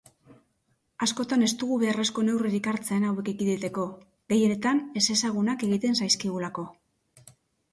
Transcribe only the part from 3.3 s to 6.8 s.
ekiditeko, gehienetan ezezagunak egiten zaizkigulako.